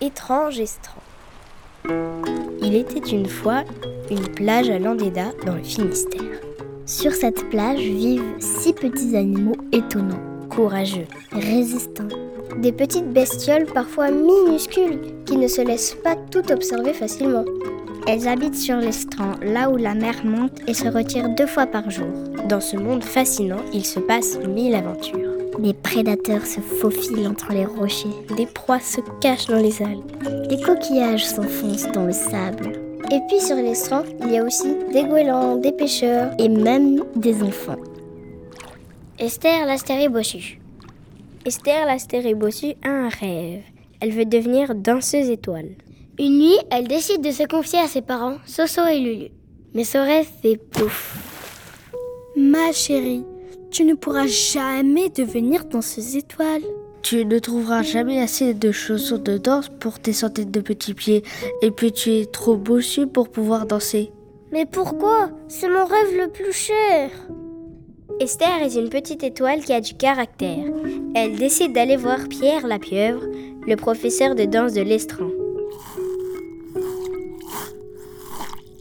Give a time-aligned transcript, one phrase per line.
[0.00, 1.02] Étrange Estran.
[2.62, 3.64] Il était une fois
[4.12, 6.22] une plage à Landéda dans le Finistère.
[6.86, 12.06] Sur cette plage vivent six petits animaux étonnants, courageux, résistants.
[12.58, 17.44] Des petites bestioles parfois minuscules qui ne se laissent pas tout observer facilement.
[18.06, 21.90] Elles habitent sur l'estran, là où la mer monte et se retire deux fois par
[21.90, 22.06] jour.
[22.48, 25.27] Dans ce monde fascinant, il se passe mille aventures.
[25.58, 28.08] Les prédateurs se faufilent entre les rochers.
[28.36, 30.04] Des proies se cachent dans les algues.
[30.50, 32.72] Les coquillages s'enfoncent dans le sable.
[33.10, 37.42] Et puis sur l'estran, il y a aussi des goélands, des pêcheurs et même des
[37.42, 37.76] enfants.
[39.18, 40.60] Esther l'astérie bossu.
[41.44, 43.62] Esther l'astérie bossu a un rêve.
[44.00, 45.70] Elle veut devenir danseuse étoile.
[46.18, 49.28] Une nuit, elle décide de se confier à ses parents, Soso et Lulu.
[49.74, 51.16] Mais ce rêve fait pouf.
[52.36, 53.24] Ma chérie,
[53.70, 56.62] tu ne pourras jamais devenir danseuse étoile.
[57.02, 61.22] Tu ne trouveras jamais assez de chaussures de danse pour tes centaines de petits pieds.
[61.62, 64.10] Et puis tu es trop bossu pour pouvoir danser.
[64.52, 65.30] Mais pourquoi?
[65.48, 67.10] C'est mon rêve le plus cher.
[68.20, 70.64] Esther est une petite étoile qui a du caractère.
[71.14, 73.22] Elle décide d'aller voir Pierre la pieuvre,
[73.66, 75.28] le professeur de danse de l'Estran.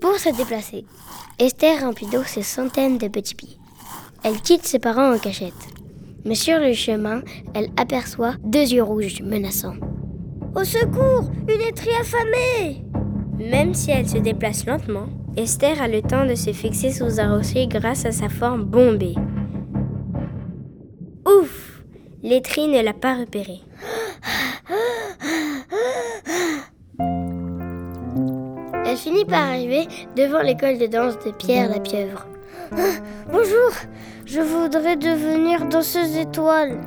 [0.00, 0.84] Pour se déplacer,
[1.38, 3.58] Esther remplit d'eau ses centaines de petits pieds.
[4.28, 5.52] Elle quitte ses parents en cachette.
[6.24, 7.22] Mais sur le chemin,
[7.54, 9.76] elle aperçoit deux yeux rouges menaçants.
[10.56, 12.84] Au secours Une étrie affamée
[13.38, 17.36] Même si elle se déplace lentement, Esther a le temps de se fixer sous un
[17.36, 19.14] rocher grâce à sa forme bombée.
[21.24, 21.84] Ouf
[22.24, 23.60] L'étrie ne l'a pas repérée.
[28.84, 32.26] Elle finit par arriver devant l'école de danse de Pierre la pieuvre.
[33.30, 33.70] Bonjour,
[34.24, 36.78] je voudrais devenir danseuse étoile.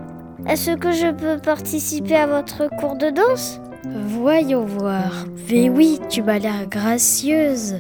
[0.47, 3.59] Est-ce que je peux participer à votre cours de danse?
[3.85, 5.25] Voyons voir.
[5.49, 7.75] Mais oui, tu m'as l'air gracieuse.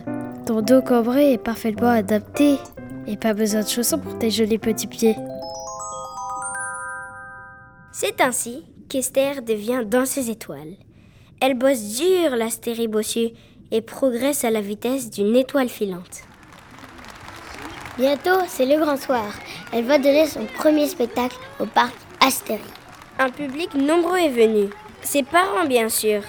[0.45, 2.57] Ton dos cambré est parfaitement adapté.
[3.07, 5.15] Et pas besoin de chaussons pour tes jolis petits pieds.
[7.91, 10.75] C'est ainsi qu'Esther devient danseuse étoile.
[11.41, 13.29] Elle bosse dur l'astérie bossu
[13.71, 16.23] et progresse à la vitesse d'une étoile filante.
[17.99, 19.25] Bientôt, c'est le grand soir.
[19.73, 21.93] Elle va donner son premier spectacle au parc
[22.25, 22.61] Astérie.
[23.19, 24.69] Un public nombreux est venu.
[25.01, 26.21] Ses parents, bien sûr,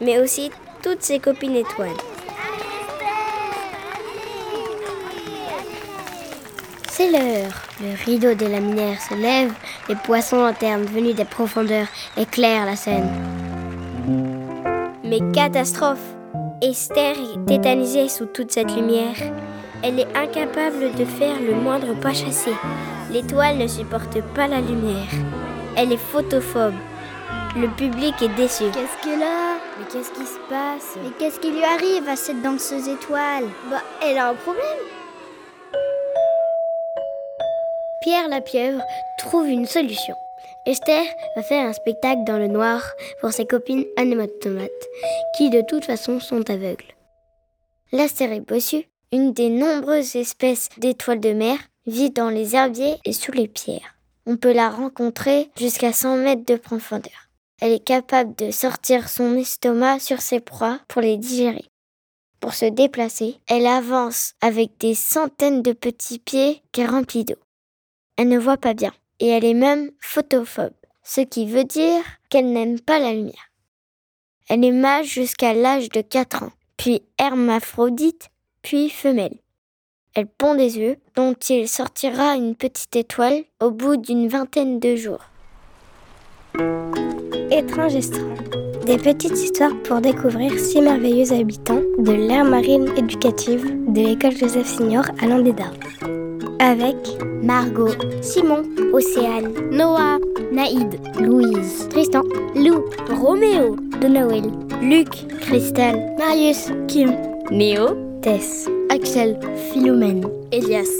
[0.00, 0.52] mais aussi
[0.84, 1.96] toutes ses copines étoiles.
[6.88, 7.52] C'est l'heure.
[7.80, 9.52] Le rideau des laminaires se lève,
[9.88, 13.10] les poissons lanternes venus des profondeurs éclairent la scène.
[15.02, 15.98] Mais catastrophe
[16.62, 19.16] Esther est tétanisée sous toute cette lumière.
[19.82, 22.50] Elle est incapable de faire le moindre pas chassé.
[23.10, 25.10] L'étoile ne supporte pas la lumière.
[25.76, 26.74] Elle est photophobe.
[27.56, 28.64] Le public est déçu.
[28.72, 30.96] Qu'est-ce qu'elle a Mais qu'est-ce qui se passe?
[31.02, 34.62] Mais qu'est-ce qui lui arrive à cette danseuse étoile Bah, elle a un problème.
[38.02, 38.82] Pierre la pieuvre
[39.18, 40.14] trouve une solution.
[40.66, 41.04] Esther
[41.36, 42.82] va faire un spectacle dans le noir
[43.20, 44.70] pour ses copines anématomates,
[45.36, 46.94] qui de toute façon sont aveugles.
[47.92, 53.32] L'astérie bossu, une des nombreuses espèces d'étoiles de mer, vit dans les herbiers et sous
[53.32, 53.94] les pierres.
[54.26, 57.30] On peut la rencontrer jusqu'à 100 mètres de profondeur.
[57.60, 61.64] Elle est capable de sortir son estomac sur ses proies pour les digérer.
[62.40, 67.38] Pour se déplacer, elle avance avec des centaines de petits pieds qu'elle remplit d'eau.
[68.16, 72.52] Elle ne voit pas bien et elle est même photophobe, ce qui veut dire qu'elle
[72.52, 73.50] n'aime pas la lumière.
[74.48, 78.28] Elle est mâle jusqu'à l'âge de 4 ans, puis hermaphrodite,
[78.66, 79.38] puis femelle.
[80.16, 84.96] Elle pond des œufs dont il sortira une petite étoile au bout d'une vingtaine de
[84.96, 85.24] jours.
[87.52, 88.26] Étrange Estran.
[88.84, 94.66] Des petites histoires pour découvrir six merveilleux habitants de l'ère marine éducative de l'école Joseph
[94.66, 95.70] Signor à Landéda.
[96.58, 96.96] Avec
[97.42, 100.18] Margot, Simon, Océane, Noah,
[100.50, 102.22] Naïd, Louise, Tristan,
[102.56, 104.50] Lou, Roméo, de Noël,
[104.82, 107.14] Luc, Christelle, Marius, Kim,
[107.52, 108.15] Néo,
[108.90, 109.38] Axel,
[109.70, 110.90] Philomène, Elias,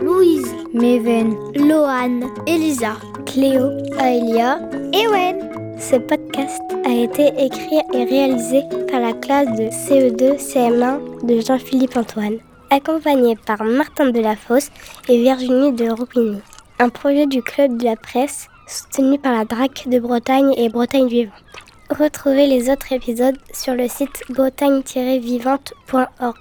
[0.00, 2.92] Louise, Meven, Loane, Elisa,
[3.24, 4.60] Cléo, Aelia
[4.92, 5.50] et Wen.
[5.80, 11.96] Ce podcast a été écrit et réalisé par la classe de CE2 CM1 de Jean-Philippe
[11.96, 12.38] Antoine,
[12.70, 14.70] accompagné par Martin Delafosse
[15.08, 16.38] et Virginie de Roupigny.
[16.78, 21.08] Un projet du Club de la Presse soutenu par la DRAC de Bretagne et Bretagne
[21.08, 21.34] Vivante.
[21.90, 26.36] Retrouvez les autres épisodes sur le site bretagne-vivante.org.